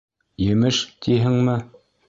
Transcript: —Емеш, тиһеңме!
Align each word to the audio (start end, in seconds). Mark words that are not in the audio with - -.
—Емеш, 0.53 0.81
тиһеңме! 1.07 1.59